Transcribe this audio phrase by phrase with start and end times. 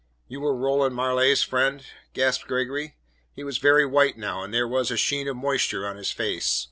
[0.27, 2.95] "You were Roland Marleigh's friend?" gasped Gregory.
[3.33, 6.59] He was very white now, and there was a sheen of moisture on his face.